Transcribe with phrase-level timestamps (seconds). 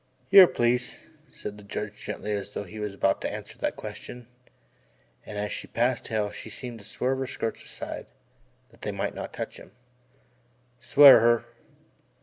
[0.31, 3.75] 0342] "Here, please," said the Judge gently, as though he were about to answer that
[3.75, 4.25] question,
[5.27, 8.07] and as she passed Hale she seemed to swerve her skirts aside
[8.71, 9.73] that they might not touch him.
[10.79, 11.45] "Swear her."